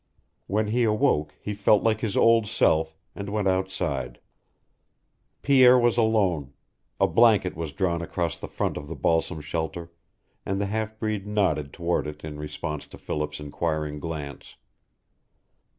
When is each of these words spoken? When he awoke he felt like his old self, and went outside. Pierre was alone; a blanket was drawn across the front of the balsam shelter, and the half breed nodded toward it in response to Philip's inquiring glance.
When 0.47 0.69
he 0.69 0.83
awoke 0.83 1.35
he 1.39 1.53
felt 1.53 1.83
like 1.83 2.01
his 2.01 2.17
old 2.17 2.47
self, 2.47 2.97
and 3.13 3.29
went 3.29 3.47
outside. 3.47 4.19
Pierre 5.43 5.77
was 5.77 5.95
alone; 5.95 6.53
a 6.99 7.05
blanket 7.05 7.55
was 7.55 7.71
drawn 7.71 8.01
across 8.01 8.35
the 8.35 8.47
front 8.47 8.77
of 8.77 8.87
the 8.87 8.95
balsam 8.95 9.41
shelter, 9.41 9.91
and 10.43 10.59
the 10.59 10.65
half 10.65 10.97
breed 10.97 11.27
nodded 11.27 11.71
toward 11.71 12.07
it 12.07 12.23
in 12.23 12.39
response 12.39 12.87
to 12.87 12.97
Philip's 12.97 13.39
inquiring 13.39 13.99
glance. 13.99 14.55